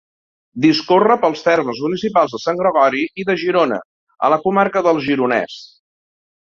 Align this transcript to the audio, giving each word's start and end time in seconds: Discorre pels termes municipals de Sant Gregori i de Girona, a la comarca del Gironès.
Discorre 0.63 1.17
pels 1.25 1.45
termes 1.49 1.83
municipals 1.87 2.33
de 2.37 2.41
Sant 2.47 2.63
Gregori 2.63 3.05
i 3.25 3.29
de 3.31 3.39
Girona, 3.45 3.81
a 4.29 4.35
la 4.37 4.43
comarca 4.49 4.89
del 4.91 5.05
Gironès. 5.11 5.63